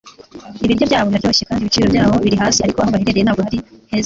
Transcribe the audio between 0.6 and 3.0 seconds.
Ibiryo byaho biraryoshye kandi ibiciro byabo biri hasi. Ariko, aho